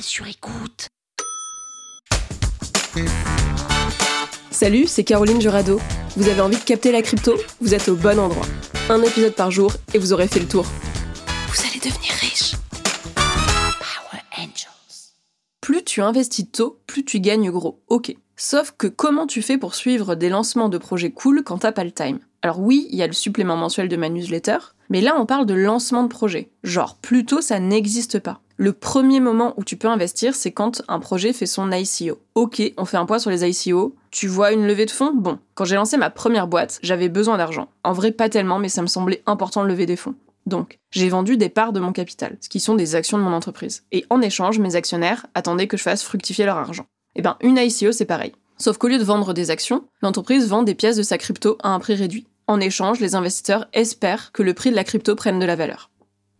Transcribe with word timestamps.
Sur 0.00 0.26
écoute. 0.26 0.88
Salut, 4.50 4.86
c'est 4.86 5.04
Caroline 5.04 5.40
Jurado. 5.40 5.80
Vous 6.16 6.28
avez 6.28 6.40
envie 6.40 6.56
de 6.56 6.62
capter 6.62 6.92
la 6.92 7.02
crypto? 7.02 7.34
Vous 7.60 7.74
êtes 7.74 7.88
au 7.88 7.96
bon 7.96 8.18
endroit. 8.18 8.46
Un 8.88 9.02
épisode 9.02 9.34
par 9.34 9.50
jour 9.50 9.72
et 9.94 9.98
vous 9.98 10.12
aurez 10.12 10.28
fait 10.28 10.40
le 10.40 10.46
tour. 10.46 10.64
Vous 11.48 11.60
allez 11.66 11.80
devenir 11.80 12.12
riche. 12.20 12.54
Power 13.14 14.22
Angels. 14.38 15.12
Plus 15.60 15.82
tu 15.82 16.00
investis 16.02 16.46
tôt, 16.50 16.80
plus 16.86 17.04
tu 17.04 17.20
gagnes 17.20 17.50
gros. 17.50 17.82
Ok. 17.88 18.14
Sauf 18.36 18.72
que 18.76 18.86
comment 18.86 19.26
tu 19.26 19.42
fais 19.42 19.58
pour 19.58 19.74
suivre 19.74 20.14
des 20.14 20.28
lancements 20.28 20.68
de 20.68 20.78
projets 20.78 21.10
cool 21.10 21.42
quand 21.42 21.58
t'as 21.58 21.72
pas 21.72 21.84
le 21.84 21.92
time? 21.92 22.20
Alors 22.42 22.60
oui, 22.60 22.86
il 22.90 22.96
y 22.96 23.02
a 23.02 23.06
le 23.06 23.12
supplément 23.12 23.56
mensuel 23.56 23.88
de 23.88 23.96
ma 23.96 24.08
newsletter, 24.08 24.58
mais 24.90 25.00
là 25.00 25.16
on 25.18 25.26
parle 25.26 25.46
de 25.46 25.54
lancement 25.54 26.02
de 26.02 26.08
projet. 26.08 26.50
Genre, 26.62 26.96
plutôt 26.96 27.40
ça 27.40 27.58
n'existe 27.60 28.18
pas. 28.20 28.40
Le 28.58 28.72
premier 28.72 29.20
moment 29.20 29.52
où 29.58 29.64
tu 29.64 29.76
peux 29.76 29.88
investir, 29.88 30.34
c'est 30.34 30.50
quand 30.50 30.80
un 30.88 30.98
projet 30.98 31.34
fait 31.34 31.44
son 31.44 31.70
ICO. 31.70 32.18
Ok, 32.34 32.62
on 32.78 32.86
fait 32.86 32.96
un 32.96 33.04
point 33.04 33.18
sur 33.18 33.30
les 33.30 33.44
ICO. 33.44 33.94
Tu 34.10 34.28
vois 34.28 34.52
une 34.52 34.66
levée 34.66 34.86
de 34.86 34.90
fonds? 34.90 35.12
Bon, 35.14 35.38
quand 35.54 35.66
j'ai 35.66 35.76
lancé 35.76 35.98
ma 35.98 36.08
première 36.08 36.48
boîte, 36.48 36.78
j'avais 36.82 37.10
besoin 37.10 37.36
d'argent. 37.36 37.68
En 37.84 37.92
vrai, 37.92 38.12
pas 38.12 38.30
tellement, 38.30 38.58
mais 38.58 38.70
ça 38.70 38.80
me 38.80 38.86
semblait 38.86 39.22
important 39.26 39.62
de 39.62 39.68
lever 39.68 39.84
des 39.84 39.96
fonds. 39.96 40.14
Donc, 40.46 40.78
j'ai 40.90 41.10
vendu 41.10 41.36
des 41.36 41.50
parts 41.50 41.74
de 41.74 41.80
mon 41.80 41.92
capital, 41.92 42.38
ce 42.40 42.48
qui 42.48 42.60
sont 42.60 42.76
des 42.76 42.94
actions 42.94 43.18
de 43.18 43.22
mon 43.22 43.34
entreprise. 43.34 43.84
Et 43.92 44.06
en 44.08 44.22
échange, 44.22 44.58
mes 44.58 44.74
actionnaires 44.74 45.26
attendaient 45.34 45.66
que 45.66 45.76
je 45.76 45.82
fasse 45.82 46.02
fructifier 46.02 46.46
leur 46.46 46.56
argent. 46.56 46.86
Eh 47.14 47.20
ben, 47.20 47.36
une 47.42 47.58
ICO, 47.58 47.92
c'est 47.92 48.06
pareil. 48.06 48.32
Sauf 48.56 48.78
qu'au 48.78 48.88
lieu 48.88 48.98
de 48.98 49.04
vendre 49.04 49.34
des 49.34 49.50
actions, 49.50 49.84
l'entreprise 50.00 50.48
vend 50.48 50.62
des 50.62 50.74
pièces 50.74 50.96
de 50.96 51.02
sa 51.02 51.18
crypto 51.18 51.58
à 51.62 51.74
un 51.74 51.78
prix 51.78 51.94
réduit. 51.94 52.26
En 52.46 52.60
échange, 52.60 53.00
les 53.00 53.14
investisseurs 53.16 53.66
espèrent 53.74 54.32
que 54.32 54.42
le 54.42 54.54
prix 54.54 54.70
de 54.70 54.76
la 54.76 54.84
crypto 54.84 55.14
prenne 55.14 55.38
de 55.38 55.44
la 55.44 55.56
valeur. 55.56 55.90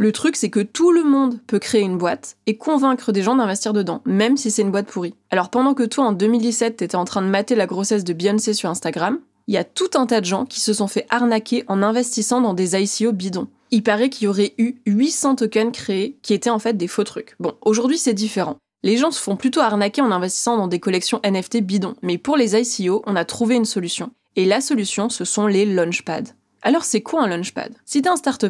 Le 0.00 0.12
truc, 0.12 0.36
c'est 0.36 0.48
que 0.48 0.60
tout 0.60 0.92
le 0.92 1.02
monde 1.02 1.40
peut 1.48 1.58
créer 1.58 1.80
une 1.80 1.98
boîte 1.98 2.36
et 2.46 2.56
convaincre 2.56 3.10
des 3.10 3.24
gens 3.24 3.34
d'investir 3.34 3.72
dedans, 3.72 4.00
même 4.06 4.36
si 4.36 4.52
c'est 4.52 4.62
une 4.62 4.70
boîte 4.70 4.86
pourrie. 4.86 5.16
Alors 5.30 5.50
pendant 5.50 5.74
que 5.74 5.82
toi, 5.82 6.04
en 6.04 6.12
2017, 6.12 6.76
t'étais 6.76 6.94
en 6.94 7.04
train 7.04 7.20
de 7.20 7.26
mater 7.26 7.56
la 7.56 7.66
grossesse 7.66 8.04
de 8.04 8.12
Beyoncé 8.12 8.54
sur 8.54 8.70
Instagram, 8.70 9.18
il 9.48 9.54
y 9.54 9.56
a 9.56 9.64
tout 9.64 9.90
un 9.96 10.06
tas 10.06 10.20
de 10.20 10.24
gens 10.24 10.46
qui 10.46 10.60
se 10.60 10.72
sont 10.72 10.86
fait 10.86 11.04
arnaquer 11.10 11.64
en 11.66 11.82
investissant 11.82 12.40
dans 12.40 12.54
des 12.54 12.80
ICO 12.80 13.10
bidons. 13.10 13.48
Il 13.72 13.82
paraît 13.82 14.08
qu'il 14.08 14.26
y 14.26 14.28
aurait 14.28 14.54
eu 14.56 14.76
800 14.86 15.34
tokens 15.34 15.72
créés 15.72 16.16
qui 16.22 16.32
étaient 16.32 16.48
en 16.48 16.60
fait 16.60 16.76
des 16.76 16.86
faux 16.86 17.02
trucs. 17.02 17.34
Bon, 17.40 17.54
aujourd'hui 17.62 17.98
c'est 17.98 18.14
différent. 18.14 18.56
Les 18.84 18.98
gens 18.98 19.10
se 19.10 19.20
font 19.20 19.34
plutôt 19.34 19.60
arnaquer 19.60 20.00
en 20.00 20.12
investissant 20.12 20.56
dans 20.56 20.68
des 20.68 20.78
collections 20.78 21.20
NFT 21.24 21.60
bidons. 21.62 21.96
Mais 22.02 22.18
pour 22.18 22.36
les 22.36 22.54
ICO, 22.54 23.02
on 23.04 23.16
a 23.16 23.24
trouvé 23.24 23.56
une 23.56 23.64
solution. 23.64 24.12
Et 24.36 24.44
la 24.44 24.60
solution, 24.60 25.08
ce 25.08 25.24
sont 25.24 25.48
les 25.48 25.66
launchpads. 25.66 26.34
Alors 26.62 26.84
c'est 26.84 27.02
quoi 27.02 27.22
un 27.22 27.28
launchpad? 27.28 27.74
Si 27.84 28.02
t'es 28.02 28.08
un 28.08 28.16
start 28.16 28.44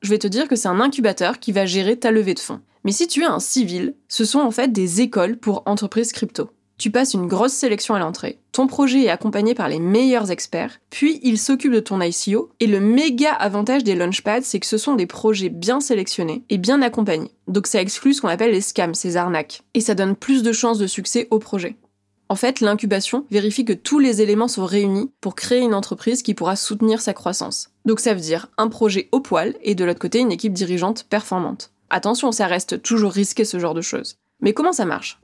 je 0.00 0.10
vais 0.10 0.18
te 0.18 0.26
dire 0.26 0.48
que 0.48 0.56
c'est 0.56 0.68
un 0.68 0.80
incubateur 0.80 1.38
qui 1.38 1.52
va 1.52 1.66
gérer 1.66 1.96
ta 1.96 2.10
levée 2.10 2.34
de 2.34 2.40
fonds. 2.40 2.60
Mais 2.84 2.92
si 2.92 3.06
tu 3.06 3.22
es 3.22 3.26
un 3.26 3.38
civil, 3.38 3.94
ce 4.08 4.24
sont 4.24 4.40
en 4.40 4.50
fait 4.50 4.72
des 4.72 5.00
écoles 5.00 5.36
pour 5.36 5.62
entreprises 5.66 6.12
crypto. 6.12 6.50
Tu 6.78 6.90
passes 6.90 7.14
une 7.14 7.28
grosse 7.28 7.52
sélection 7.52 7.94
à 7.94 8.00
l'entrée, 8.00 8.40
ton 8.50 8.66
projet 8.66 9.04
est 9.04 9.08
accompagné 9.08 9.54
par 9.54 9.68
les 9.68 9.78
meilleurs 9.78 10.32
experts, 10.32 10.80
puis 10.90 11.20
ils 11.22 11.38
s'occupent 11.38 11.74
de 11.74 11.78
ton 11.78 12.00
ICO, 12.00 12.50
et 12.58 12.66
le 12.66 12.80
méga 12.80 13.32
avantage 13.32 13.84
des 13.84 13.94
launchpads, 13.94 14.42
c'est 14.42 14.58
que 14.58 14.66
ce 14.66 14.78
sont 14.78 14.96
des 14.96 15.06
projets 15.06 15.48
bien 15.48 15.80
sélectionnés 15.80 16.42
et 16.50 16.58
bien 16.58 16.82
accompagnés. 16.82 17.30
Donc 17.46 17.68
ça 17.68 17.80
exclut 17.80 18.14
ce 18.14 18.20
qu'on 18.20 18.28
appelle 18.28 18.50
les 18.50 18.60
scams, 18.60 18.94
ces 18.94 19.16
arnaques, 19.16 19.62
et 19.74 19.80
ça 19.80 19.94
donne 19.94 20.16
plus 20.16 20.42
de 20.42 20.52
chances 20.52 20.78
de 20.78 20.88
succès 20.88 21.28
au 21.30 21.38
projet. 21.38 21.76
En 22.32 22.34
fait, 22.34 22.60
l'incubation 22.60 23.26
vérifie 23.30 23.66
que 23.66 23.74
tous 23.74 23.98
les 23.98 24.22
éléments 24.22 24.48
sont 24.48 24.64
réunis 24.64 25.10
pour 25.20 25.34
créer 25.34 25.60
une 25.60 25.74
entreprise 25.74 26.22
qui 26.22 26.32
pourra 26.32 26.56
soutenir 26.56 27.02
sa 27.02 27.12
croissance. 27.12 27.68
Donc 27.84 28.00
ça 28.00 28.14
veut 28.14 28.22
dire 28.22 28.48
un 28.56 28.68
projet 28.68 29.10
au 29.12 29.20
poil 29.20 29.54
et 29.60 29.74
de 29.74 29.84
l'autre 29.84 29.98
côté 29.98 30.20
une 30.20 30.32
équipe 30.32 30.54
dirigeante 30.54 31.04
performante. 31.10 31.72
Attention, 31.90 32.32
ça 32.32 32.46
reste 32.46 32.80
toujours 32.80 33.12
risqué 33.12 33.44
ce 33.44 33.58
genre 33.58 33.74
de 33.74 33.82
choses. 33.82 34.16
Mais 34.40 34.54
comment 34.54 34.72
ça 34.72 34.86
marche? 34.86 35.20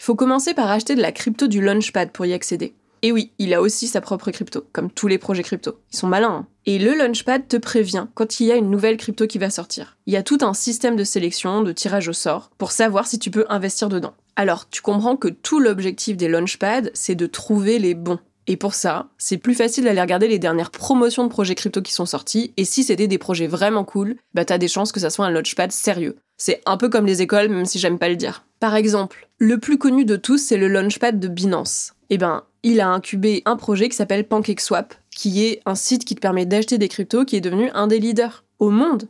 Il 0.00 0.04
faut 0.04 0.14
commencer 0.14 0.52
par 0.52 0.70
acheter 0.70 0.94
de 0.94 1.00
la 1.00 1.12
crypto 1.12 1.46
du 1.46 1.62
Launchpad 1.62 2.10
pour 2.10 2.26
y 2.26 2.34
accéder. 2.34 2.74
Et 3.00 3.10
oui, 3.10 3.32
il 3.38 3.54
a 3.54 3.62
aussi 3.62 3.86
sa 3.86 4.02
propre 4.02 4.30
crypto, 4.30 4.66
comme 4.74 4.90
tous 4.90 5.08
les 5.08 5.16
projets 5.16 5.42
crypto. 5.42 5.80
Ils 5.94 5.96
sont 5.96 6.08
malins. 6.08 6.44
Hein 6.44 6.46
et 6.66 6.78
le 6.78 6.94
Launchpad 6.94 7.48
te 7.48 7.56
prévient 7.56 8.06
quand 8.14 8.38
il 8.38 8.46
y 8.46 8.52
a 8.52 8.56
une 8.56 8.70
nouvelle 8.70 8.98
crypto 8.98 9.26
qui 9.26 9.38
va 9.38 9.48
sortir. 9.48 9.96
Il 10.04 10.12
y 10.12 10.16
a 10.18 10.22
tout 10.22 10.38
un 10.42 10.52
système 10.52 10.94
de 10.94 11.04
sélection, 11.04 11.62
de 11.62 11.72
tirage 11.72 12.08
au 12.08 12.12
sort, 12.12 12.50
pour 12.58 12.70
savoir 12.70 13.06
si 13.06 13.18
tu 13.18 13.30
peux 13.30 13.46
investir 13.48 13.88
dedans. 13.88 14.12
Alors, 14.36 14.68
tu 14.68 14.82
comprends 14.82 15.16
que 15.16 15.28
tout 15.28 15.60
l'objectif 15.60 16.16
des 16.16 16.28
Launchpads, 16.28 16.90
c'est 16.94 17.14
de 17.14 17.26
trouver 17.26 17.78
les 17.78 17.94
bons. 17.94 18.18
Et 18.46 18.56
pour 18.56 18.74
ça, 18.74 19.08
c'est 19.18 19.38
plus 19.38 19.54
facile 19.54 19.84
d'aller 19.84 20.00
regarder 20.00 20.26
les 20.26 20.38
dernières 20.38 20.70
promotions 20.70 21.24
de 21.24 21.28
projets 21.28 21.54
crypto 21.54 21.82
qui 21.82 21.92
sont 21.92 22.06
sortis, 22.06 22.52
et 22.56 22.64
si 22.64 22.82
c'était 22.82 23.06
des 23.06 23.18
projets 23.18 23.46
vraiment 23.46 23.84
cool, 23.84 24.16
bah 24.34 24.44
t'as 24.44 24.58
des 24.58 24.66
chances 24.66 24.92
que 24.92 24.98
ça 24.98 25.10
soit 25.10 25.26
un 25.26 25.30
launchpad 25.30 25.70
sérieux. 25.70 26.16
C'est 26.36 26.62
un 26.66 26.76
peu 26.76 26.88
comme 26.88 27.06
les 27.06 27.22
écoles, 27.22 27.48
même 27.48 27.66
si 27.66 27.78
j'aime 27.78 27.98
pas 27.98 28.08
le 28.08 28.16
dire. 28.16 28.44
Par 28.58 28.74
exemple, 28.74 29.28
le 29.38 29.58
plus 29.58 29.78
connu 29.78 30.04
de 30.04 30.16
tous, 30.16 30.38
c'est 30.38 30.56
le 30.56 30.68
launchpad 30.68 31.20
de 31.20 31.28
Binance. 31.28 31.92
Eh 32.08 32.18
ben, 32.18 32.42
il 32.62 32.80
a 32.80 32.88
incubé 32.88 33.42
un 33.44 33.56
projet 33.56 33.88
qui 33.88 33.96
s'appelle 33.96 34.26
PancakeSwap, 34.26 34.94
qui 35.14 35.44
est 35.44 35.60
un 35.64 35.74
site 35.74 36.04
qui 36.04 36.14
te 36.14 36.20
permet 36.20 36.46
d'acheter 36.46 36.76
des 36.76 36.88
cryptos, 36.88 37.24
qui 37.24 37.36
est 37.36 37.40
devenu 37.40 37.70
un 37.74 37.86
des 37.86 38.00
leaders 38.00 38.44
au 38.58 38.70
monde. 38.70 39.04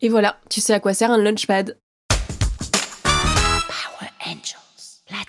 Et 0.00 0.08
voilà, 0.08 0.38
tu 0.48 0.60
sais 0.60 0.74
à 0.74 0.80
quoi 0.80 0.94
sert 0.94 1.10
un 1.10 1.18
launchpad. 1.18 1.76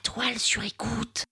Toile 0.07 0.39
sur 0.39 0.63
écoute. 0.63 1.25